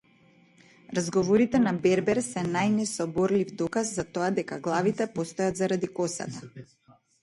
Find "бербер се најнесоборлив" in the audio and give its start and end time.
1.83-3.55